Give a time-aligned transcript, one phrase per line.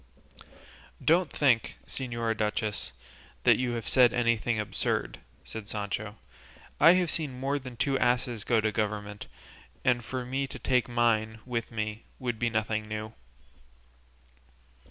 [1.05, 2.91] "Don't think, señora duchess,
[3.43, 6.15] that you have said anything absurd," said Sancho;
[6.79, 9.27] "I have seen more than two asses go to governments,
[9.85, 13.13] and for me to take mine with me would be nothing new."